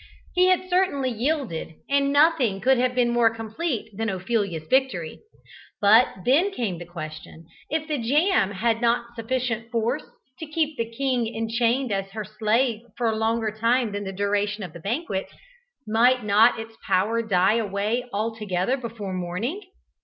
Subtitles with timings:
[0.33, 5.21] He had certainly yielded, and nothing could have been more complete than Ophelia's victory.
[5.79, 10.03] But then came the question, if the jam had not sufficient force
[10.39, 14.63] to keep the king enchained as her slave for a longer time than the duration
[14.63, 15.27] of the banquet,
[15.87, 19.61] might not its power die away altogether before morning?